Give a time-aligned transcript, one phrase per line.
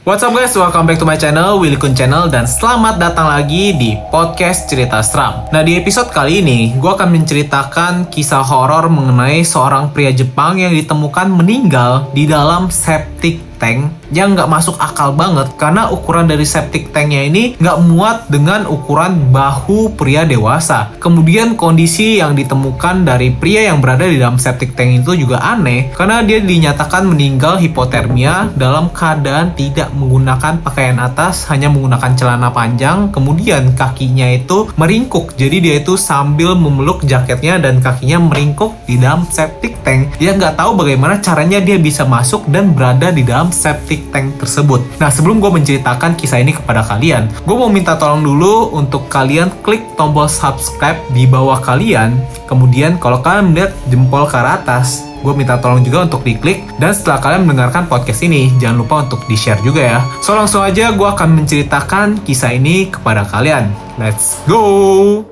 [0.00, 3.76] What's up guys, welcome back to my channel, Willy Kun Channel Dan selamat datang lagi
[3.76, 5.44] di podcast cerita seram.
[5.52, 10.72] Nah di episode kali ini, gue akan menceritakan kisah horor mengenai seorang pria Jepang yang
[10.72, 16.90] ditemukan meninggal di dalam septic tank yang nggak masuk akal banget karena ukuran dari septic
[16.90, 20.94] tanknya ini nggak muat dengan ukuran bahu pria dewasa.
[20.98, 25.94] Kemudian kondisi yang ditemukan dari pria yang berada di dalam septic tank itu juga aneh
[25.94, 33.08] karena dia dinyatakan meninggal hipotermia dalam keadaan tidak menggunakan pakaian atas, hanya menggunakan celana panjang,
[33.14, 35.36] kemudian kakinya itu meringkuk.
[35.38, 40.16] Jadi dia itu sambil memeluk jaketnya dan kakinya meringkuk di dalam septic tank.
[40.18, 44.80] Dia nggak tahu bagaimana caranya dia bisa masuk dan berada di dalam septic tank tersebut.
[44.96, 49.52] Nah, sebelum gue menceritakan kisah ini kepada kalian, gue mau minta tolong dulu untuk kalian
[49.60, 52.16] klik tombol subscribe di bawah kalian.
[52.48, 57.20] Kemudian kalau kalian melihat jempol ke atas, gue minta tolong juga untuk diklik dan setelah
[57.20, 61.08] kalian mendengarkan podcast ini jangan lupa untuk di share juga ya so langsung aja gue
[61.08, 63.68] akan menceritakan kisah ini kepada kalian
[64.00, 65.29] let's go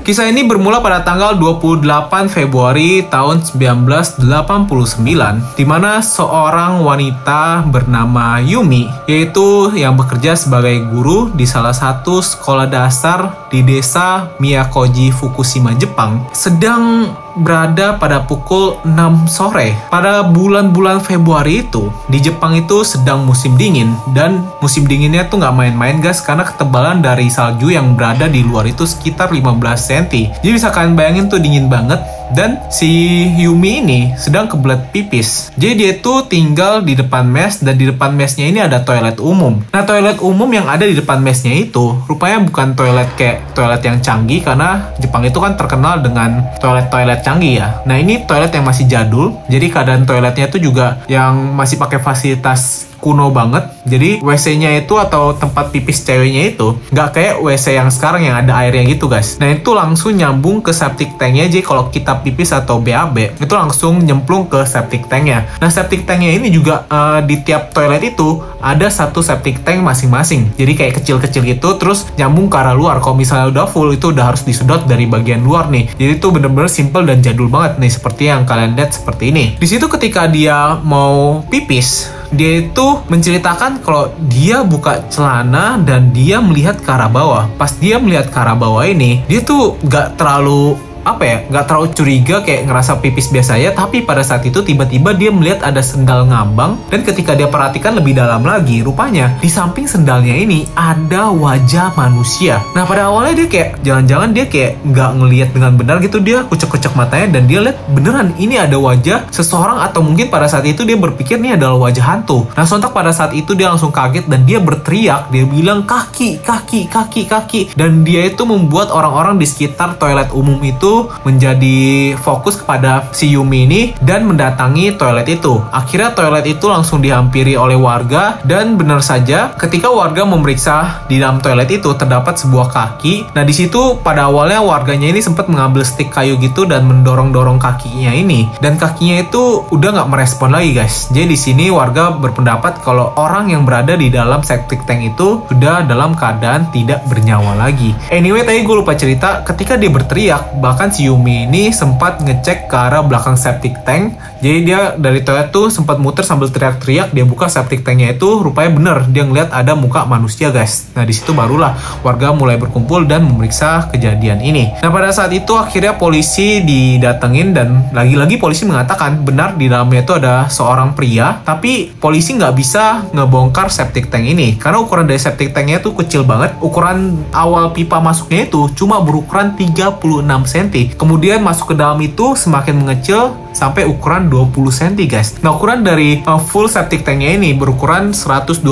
[0.00, 1.84] Kisah ini bermula pada tanggal 28
[2.32, 11.44] Februari tahun 1989, di mana seorang wanita bernama Yumi, yaitu yang bekerja sebagai guru di
[11.44, 19.76] salah satu sekolah dasar di desa Miyakoji, Fukushima, Jepang, sedang berada pada pukul 6 sore.
[19.92, 25.54] Pada bulan-bulan Februari itu, di Jepang itu sedang musim dingin, dan musim dinginnya tuh nggak
[25.54, 30.04] main-main guys, karena ketebalan dari salju yang berada di luar itu sekitar 15 cm.
[30.42, 32.02] Jadi bisa kalian bayangin tuh dingin banget,
[32.34, 35.54] dan si Yumi ini sedang kebelet pipis.
[35.54, 39.62] Jadi dia tuh tinggal di depan mes dan di depan mesnya ini ada toilet umum.
[39.70, 43.98] Nah toilet umum yang ada di depan mesnya itu rupanya bukan toilet kayak toilet yang
[44.02, 47.68] canggih karena Jepang itu kan terkenal dengan toilet-toilet canggih ya.
[47.86, 49.38] Nah ini toilet yang masih jadul.
[49.46, 53.72] Jadi keadaan toiletnya itu juga yang masih pakai fasilitas kuno banget.
[53.88, 58.52] Jadi WC-nya itu atau tempat pipis ceweknya itu nggak kayak WC yang sekarang yang ada
[58.60, 59.40] airnya gitu guys.
[59.40, 61.48] Nah itu langsung nyambung ke septic tanknya.
[61.48, 65.48] Jadi kalau kita pipis atau BAB itu langsung nyemplung ke septic tanknya.
[65.58, 70.52] Nah septic tanknya ini juga uh, di tiap toilet itu ada satu septic tank masing-masing.
[70.54, 73.00] Jadi kayak kecil-kecil gitu terus nyambung ke arah luar.
[73.00, 75.88] Kalau misalnya udah full itu udah harus disedot dari bagian luar nih.
[75.96, 79.56] Jadi itu bener-bener simple dan jadul banget nih seperti yang kalian lihat seperti ini.
[79.56, 86.38] Di situ ketika dia mau pipis dia itu menceritakan kalau dia buka celana dan dia
[86.38, 87.44] melihat ke arah bawah.
[87.58, 91.88] Pas dia melihat ke arah bawah ini, dia tuh gak terlalu apa ya nggak terlalu
[91.96, 96.28] curiga kayak ngerasa pipis biasa ya tapi pada saat itu tiba-tiba dia melihat ada sendal
[96.28, 96.76] ngambang.
[96.92, 102.60] Dan ketika dia perhatikan lebih dalam lagi rupanya di samping sendalnya ini ada wajah manusia.
[102.76, 106.18] Nah pada awalnya dia kayak jangan-jangan dia kayak nggak ngelihat dengan benar gitu.
[106.20, 109.80] Dia kucek-kucek matanya dan dia lihat beneran ini ada wajah seseorang.
[109.80, 112.44] Atau mungkin pada saat itu dia berpikir ini adalah wajah hantu.
[112.52, 115.32] Nah sontak pada saat itu dia langsung kaget dan dia berteriak.
[115.32, 117.60] Dia bilang kaki kaki kaki kaki.
[117.78, 120.89] Dan dia itu membuat orang-orang di sekitar toilet umum itu
[121.26, 125.60] menjadi fokus kepada si Yumi ini dan mendatangi toilet itu.
[125.70, 131.42] Akhirnya toilet itu langsung dihampiri oleh warga dan benar saja ketika warga memeriksa di dalam
[131.44, 133.34] toilet itu terdapat sebuah kaki.
[133.36, 138.14] Nah di situ pada awalnya warganya ini sempat mengambil stick kayu gitu dan mendorong-dorong kakinya
[138.16, 141.12] ini dan kakinya itu udah nggak merespon lagi guys.
[141.12, 145.84] Jadi di sini warga berpendapat kalau orang yang berada di dalam septic tank itu sudah
[145.84, 147.92] dalam keadaan tidak bernyawa lagi.
[148.08, 152.64] Anyway tadi gue lupa cerita ketika dia berteriak bahkan bahkan si Yumi ini sempat ngecek
[152.64, 154.16] ke arah belakang septic tank.
[154.40, 157.12] Jadi dia dari toilet tuh sempat muter sambil teriak-teriak.
[157.12, 160.88] Dia buka septic tanknya itu, rupanya bener dia ngeliat ada muka manusia guys.
[160.96, 164.72] Nah di situ barulah warga mulai berkumpul dan memeriksa kejadian ini.
[164.80, 170.16] Nah pada saat itu akhirnya polisi didatengin dan lagi-lagi polisi mengatakan benar di dalamnya itu
[170.16, 171.44] ada seorang pria.
[171.44, 176.24] Tapi polisi nggak bisa ngebongkar septic tank ini karena ukuran dari septic tanknya itu kecil
[176.24, 176.56] banget.
[176.64, 180.00] Ukuran awal pipa masuknya itu cuma berukuran 36
[180.48, 185.36] cm Kemudian masuk ke dalam itu semakin mengecil sampai ukuran 20 cm guys.
[185.42, 188.62] Nah ukuran dari uh, full septic tanknya ini berukuran 125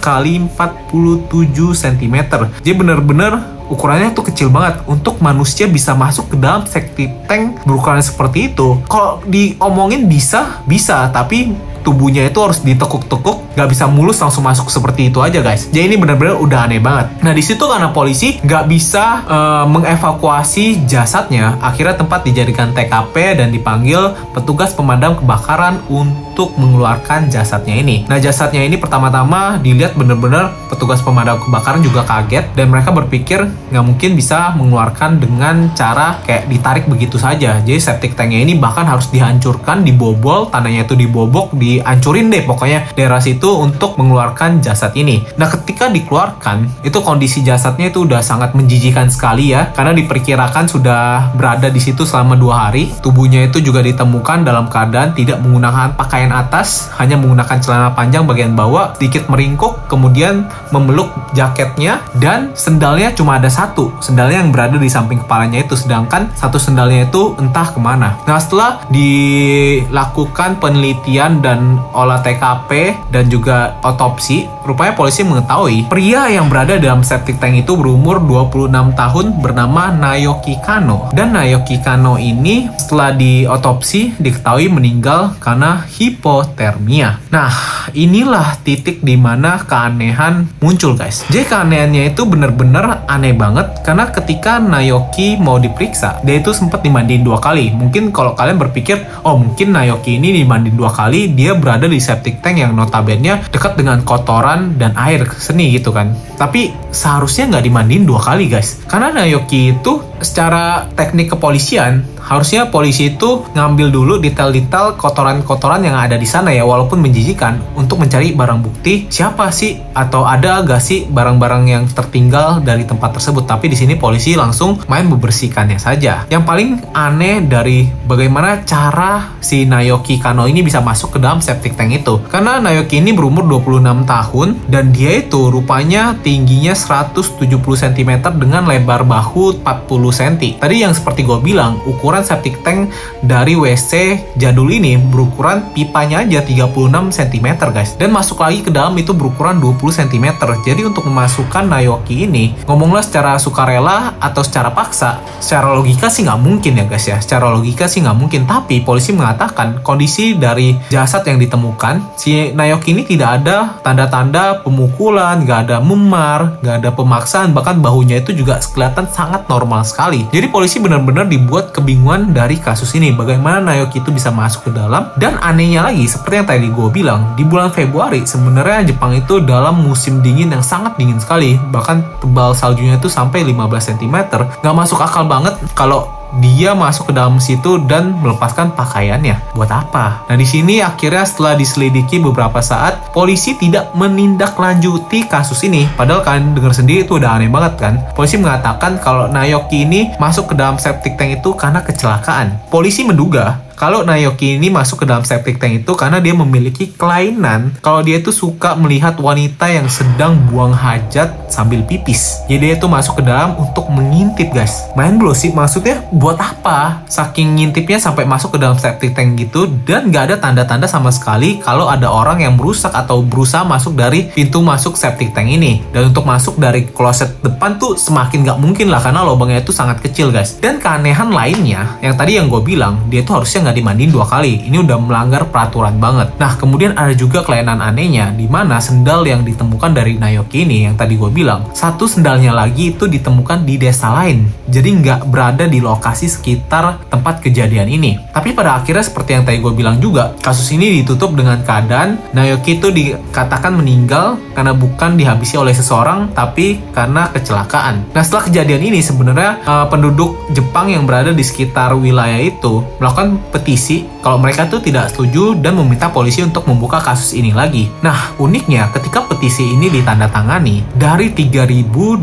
[0.00, 2.16] kali 47 cm.
[2.64, 8.00] Jadi benar-benar ukurannya tuh kecil banget untuk manusia bisa masuk ke dalam septic tank berukuran
[8.00, 11.52] seperti itu kalau diomongin bisa bisa tapi
[11.88, 15.72] tubuhnya itu harus ditekuk-tekuk nggak bisa mulus langsung masuk seperti itu aja guys.
[15.72, 17.24] Jadi ini benar-benar udah aneh banget.
[17.24, 23.48] Nah di situ karena polisi nggak bisa uh, mengevakuasi jasadnya akhirnya tempat dijadikan TKP dan
[23.48, 28.06] dipanggil petugas pemadam kebakaran untuk untuk mengeluarkan jasadnya ini.
[28.06, 33.42] Nah jasadnya ini pertama-tama dilihat bener-bener petugas pemadam kebakaran juga kaget dan mereka berpikir
[33.74, 37.58] nggak mungkin bisa mengeluarkan dengan cara kayak ditarik begitu saja.
[37.58, 43.18] Jadi septic tanknya ini bahkan harus dihancurkan, dibobol, tanahnya itu dibobok, dihancurin deh pokoknya daerah
[43.18, 45.26] situ untuk mengeluarkan jasad ini.
[45.42, 51.34] Nah ketika dikeluarkan itu kondisi jasadnya itu udah sangat menjijikan sekali ya karena diperkirakan sudah
[51.34, 52.94] berada di situ selama dua hari.
[53.02, 58.52] Tubuhnya itu juga ditemukan dalam keadaan tidak menggunakan pakaian atas, hanya menggunakan celana panjang bagian
[58.54, 63.92] bawah, sedikit meringkuk, kemudian memeluk jaketnya, dan sendalnya cuma ada satu.
[64.02, 68.18] Sendalnya yang berada di samping kepalanya itu, sedangkan satu sendalnya itu entah ke mana.
[68.24, 76.52] Nah setelah dilakukan penelitian dan olah TKP dan juga otopsi, rupanya polisi mengetahui pria yang
[76.52, 81.08] berada dalam septic tank itu berumur 26 tahun bernama Naoki Kano.
[81.14, 85.84] Dan Naoki Kano ini setelah diotopsi diketahui meninggal karena
[86.18, 87.22] hipotermia.
[87.30, 87.54] Nah,
[87.94, 91.22] inilah titik di mana keanehan muncul guys.
[91.30, 97.22] Jadi keanehannya itu bener-bener aneh banget karena ketika Naoki mau diperiksa, dia itu sempat dimandiin
[97.22, 97.70] dua kali.
[97.70, 102.42] Mungkin kalau kalian berpikir, oh mungkin Naoki ini dimandiin dua kali, dia berada di septic
[102.42, 106.18] tank yang notabene dekat dengan kotoran dan air seni gitu kan.
[106.34, 108.82] Tapi seharusnya nggak dimandiin dua kali guys.
[108.90, 116.20] Karena Naoki itu secara teknik kepolisian harusnya polisi itu ngambil dulu detail-detail kotoran-kotoran yang ada
[116.20, 121.08] di sana ya walaupun menjijikan untuk mencari barang bukti siapa sih atau ada gak sih
[121.08, 123.48] barang-barang yang tertinggal dari tempat tersebut.
[123.48, 126.28] Tapi di sini polisi langsung main membersihkannya saja.
[126.28, 131.74] Yang paling aneh dari bagaimana cara si Naoki Kano ini bisa masuk ke dalam septic
[131.74, 132.20] tank itu.
[132.28, 139.02] Karena Naoki ini berumur 26 tahun dan dia itu rupanya tingginya 170 cm dengan lebar
[139.08, 142.90] bahu 40 cm tadi yang seperti gue bilang ukuran ukuran septic tank
[143.22, 147.94] dari WC jadul ini berukuran pipanya aja 36 cm guys.
[147.94, 150.26] Dan masuk lagi ke dalam itu berukuran 20 cm
[150.66, 156.40] jadi untuk memasukkan Naoki ini ngomonglah secara sukarela atau secara paksa secara logika sih nggak
[156.42, 157.22] mungkin ya guys ya.
[157.22, 158.42] Secara logika sih nggak mungkin.
[158.48, 165.46] Tapi polisi mengatakan kondisi dari jasad yang ditemukan si Naoki ini tidak ada tanda-tanda pemukulan
[165.46, 167.54] nggak ada memar nggak ada pemaksaan.
[167.54, 170.26] Bahkan bahunya itu juga kelihatan sangat normal sekali.
[170.34, 173.12] Jadi polisi benar-benar dibuat kebingungan dari kasus ini.
[173.12, 175.12] Bagaimana Naoki itu bisa masuk ke dalam?
[175.20, 179.84] Dan anehnya lagi seperti yang tadi gue bilang di bulan Februari sebenarnya Jepang itu dalam
[179.84, 181.60] musim dingin yang sangat dingin sekali.
[181.60, 184.16] Bahkan tebal saljunya itu sampai 15 cm
[184.64, 189.56] nggak masuk akal banget kalau dia masuk ke dalam situ dan melepaskan pakaiannya.
[189.56, 190.28] Buat apa?
[190.28, 195.88] Nah, di sini akhirnya setelah diselidiki beberapa saat, polisi tidak menindaklanjuti kasus ini.
[195.96, 197.94] Padahal kalian dengar sendiri itu udah aneh banget kan?
[198.12, 202.60] Polisi mengatakan kalau Naoki ini masuk ke dalam septic tank itu karena kecelakaan.
[202.68, 207.78] Polisi menduga kalau Naoki ini masuk ke dalam septic tank itu karena dia memiliki kelainan
[207.78, 212.42] kalau dia itu suka melihat wanita yang sedang buang hajat sambil pipis.
[212.50, 214.90] Jadi dia itu masuk ke dalam untuk mengintip guys.
[214.98, 217.06] Main belum sih maksudnya buat apa?
[217.06, 221.62] Saking ngintipnya sampai masuk ke dalam septic tank gitu dan nggak ada tanda-tanda sama sekali
[221.62, 225.86] kalau ada orang yang merusak atau berusaha masuk dari pintu masuk septic tank ini.
[225.94, 230.02] Dan untuk masuk dari kloset depan tuh semakin nggak mungkin lah karena lubangnya itu sangat
[230.02, 230.58] kecil guys.
[230.58, 234.64] Dan keanehan lainnya yang tadi yang gue bilang dia itu harusnya nggak dimandiin dua kali.
[234.64, 236.32] Ini udah melanggar peraturan banget.
[236.40, 240.96] Nah, kemudian ada juga kelainan anehnya di mana sendal yang ditemukan dari Naoki ini yang
[240.96, 244.48] tadi gue bilang, satu sendalnya lagi itu ditemukan di desa lain.
[244.64, 248.16] Jadi nggak berada di lokasi sekitar tempat kejadian ini.
[248.32, 252.80] Tapi pada akhirnya seperti yang tadi gue bilang juga, kasus ini ditutup dengan keadaan Naoki
[252.80, 258.16] itu dikatakan meninggal karena bukan dihabisi oleh seseorang, tapi karena kecelakaan.
[258.16, 263.42] Nah, setelah kejadian ini sebenarnya uh, penduduk Jepang yang berada di sekitar wilayah itu melakukan
[263.58, 267.90] petisi kalau mereka tuh tidak setuju dan meminta polisi untuk membuka kasus ini lagi.
[268.06, 272.22] Nah, uniknya ketika petisi ini ditandatangani, dari 3.800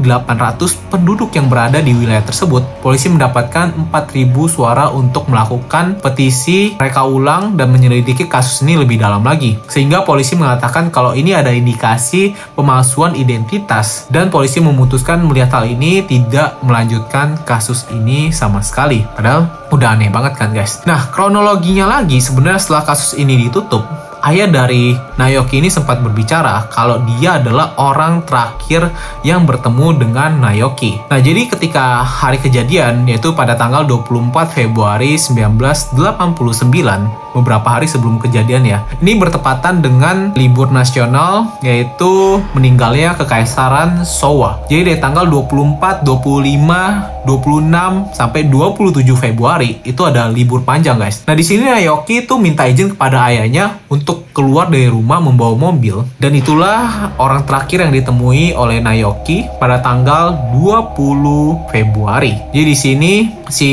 [0.87, 7.59] penduduk yang berada di wilayah tersebut, polisi mendapatkan 4.000 suara untuk melakukan petisi mereka ulang
[7.59, 9.59] dan menyelidiki kasus ini lebih dalam lagi.
[9.67, 16.05] Sehingga polisi mengatakan kalau ini ada indikasi pemalsuan identitas dan polisi memutuskan melihat hal ini
[16.05, 19.03] tidak melanjutkan kasus ini sama sekali.
[19.17, 20.85] Padahal udah aneh banget kan guys.
[20.85, 23.81] Nah, kronologinya lagi sebenarnya setelah kasus ini ditutup,
[24.25, 28.89] ayah dari Naoki ini sempat berbicara kalau dia adalah orang terakhir
[29.21, 30.97] yang bertemu dengan Naoki.
[31.09, 38.63] Nah, jadi ketika hari kejadian yaitu pada tanggal 24 Februari 1989, beberapa hari sebelum kejadian
[38.63, 38.79] ya.
[39.03, 44.63] Ini bertepatan dengan libur nasional yaitu meninggalnya Kekaisaran Showa.
[44.71, 51.25] Jadi dari tanggal 24, 25, 26 sampai 27 Februari itu ada libur panjang guys.
[51.25, 56.05] Nah di sini Naoki itu minta izin kepada ayahnya untuk keluar dari rumah membawa mobil
[56.21, 62.37] dan itulah orang terakhir yang ditemui oleh Naoki pada tanggal 20 Februari.
[62.53, 63.13] Jadi di sini
[63.49, 63.71] si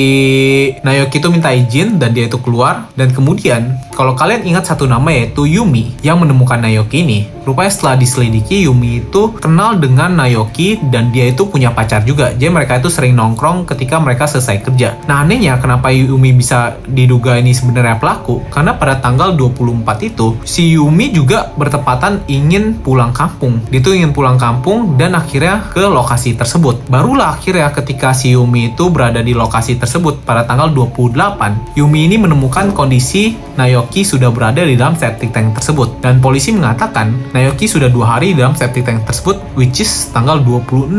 [0.81, 3.52] Naoki itu minta izin dan dia itu keluar dan kemudian
[3.93, 7.29] kalau kalian ingat satu nama yaitu Yumi yang menemukan Naoki ini.
[7.43, 12.33] Rupanya setelah diselidiki Yumi itu kenal dengan Naoki dan dia itu punya pacar juga.
[12.33, 14.97] Jadi mereka itu sering nongkrong ketika mereka selesai kerja.
[15.11, 18.41] Nah anehnya kenapa Yumi bisa diduga ini sebenarnya pelaku?
[18.49, 23.61] Karena pada tanggal 24 itu si Yumi juga bertepatan ingin pulang kampung.
[23.69, 26.89] Dia tuh ingin pulang kampung dan akhirnya ke lokasi tersebut.
[26.89, 32.17] Barulah akhirnya ketika si Yumi itu berada di lokasi tersebut pada tanggal 28, Yumi ini
[32.23, 36.01] menemukan kondisi Naoki sudah berada di dalam septic tank tersebut.
[36.01, 40.93] Dan polisi mengatakan Naoki sudah dua hari dalam septic tank tersebut, which is tanggal 26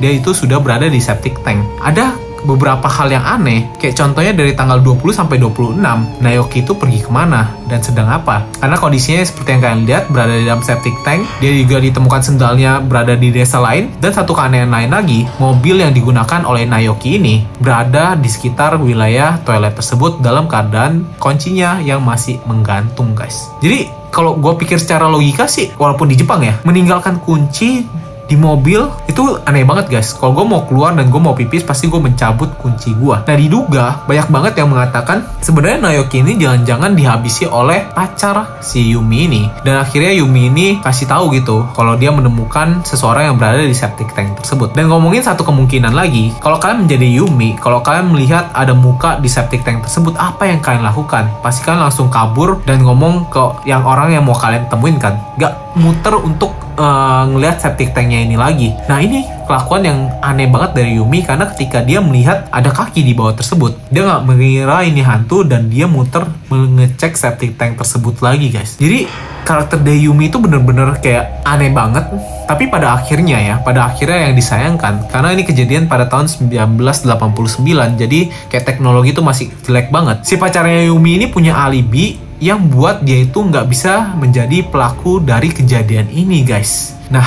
[0.00, 1.64] dia itu sudah berada di septic tank.
[1.80, 5.80] Ada beberapa hal yang aneh, kayak contohnya dari tanggal 20 sampai 26,
[6.20, 8.44] Naoki itu pergi ke mana dan sedang apa.
[8.60, 12.78] Karena kondisinya seperti yang kalian lihat, berada di dalam septic tank, dia juga ditemukan sendalnya
[12.84, 17.48] berada di desa lain, dan satu keanehan lain lagi, mobil yang digunakan oleh Naoki ini
[17.58, 23.48] berada di sekitar wilayah toilet tersebut dalam keadaan kuncinya yang masih menggantung guys.
[23.64, 27.82] Jadi kalau gue pikir secara logika sih, walaupun di Jepang ya, meninggalkan kunci
[28.24, 30.10] di mobil itu aneh banget guys.
[30.18, 33.14] Kalau gue mau keluar dan gue mau pipis pasti gue mencabut kunci gue.
[33.14, 39.30] Nah diduga banyak banget yang mengatakan sebenarnya Naoki ini jangan-jangan dihabisi oleh pacar si Yumi
[39.30, 39.42] ini.
[39.62, 44.10] Dan akhirnya Yumi ini kasih tahu gitu kalau dia menemukan seseorang yang berada di septic
[44.18, 44.74] tank tersebut.
[44.74, 49.30] Dan ngomongin satu kemungkinan lagi, kalau kalian menjadi Yumi, kalau kalian melihat ada muka di
[49.30, 51.30] septic tank tersebut, apa yang kalian lakukan?
[51.38, 55.14] Pasti kalian langsung kabur dan ngomong ke yang orang yang mau kalian temuin kan?
[55.38, 58.70] Gak muter untuk uh, ngelihat septic tanknya ini lagi.
[58.86, 63.12] Nah ini kelakuan yang aneh banget dari Yumi karena ketika dia melihat ada kaki di
[63.12, 68.50] bawah tersebut, dia nggak mengira ini hantu dan dia muter mengecek septic tank tersebut lagi
[68.54, 68.78] guys.
[68.78, 69.10] Jadi
[69.44, 72.08] karakter dari Yumi itu bener-bener kayak aneh banget.
[72.44, 78.20] Tapi pada akhirnya ya, pada akhirnya yang disayangkan karena ini kejadian pada tahun 1989, jadi
[78.52, 80.24] kayak teknologi itu masih jelek banget.
[80.24, 85.48] Si pacarnya Yumi ini punya alibi yang buat dia itu nggak bisa menjadi pelaku dari
[85.48, 86.92] kejadian ini guys.
[87.08, 87.24] Nah,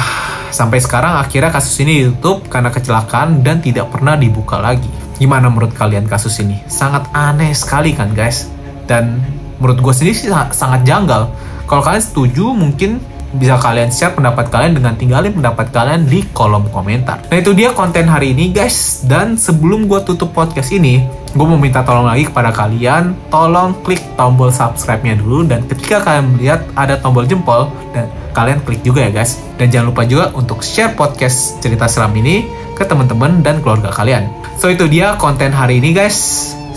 [0.54, 4.86] sampai sekarang akhirnya kasus ini ditutup karena kecelakaan dan tidak pernah dibuka lagi.
[5.18, 6.62] Gimana menurut kalian kasus ini?
[6.70, 8.46] Sangat aneh sekali kan guys?
[8.86, 9.18] Dan
[9.58, 11.34] menurut gue sendiri sih sangat janggal.
[11.66, 13.02] Kalau kalian setuju mungkin
[13.38, 17.22] bisa kalian share pendapat kalian dengan tinggalin pendapat kalian di kolom komentar.
[17.30, 19.06] Nah itu dia konten hari ini guys.
[19.06, 24.02] Dan sebelum gue tutup podcast ini, gue mau minta tolong lagi kepada kalian, tolong klik
[24.18, 29.12] tombol subscribe-nya dulu dan ketika kalian melihat ada tombol jempol dan kalian klik juga ya
[29.14, 29.40] guys.
[29.56, 34.30] Dan jangan lupa juga untuk share podcast cerita seram ini ke teman-teman dan keluarga kalian.
[34.58, 36.18] So itu dia konten hari ini guys.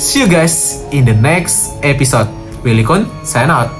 [0.00, 2.29] See you guys in the next episode.
[2.64, 3.79] Willy Kun, sign out.